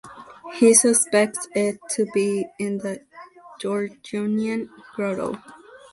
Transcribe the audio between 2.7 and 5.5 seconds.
the Gorgonian Grotto.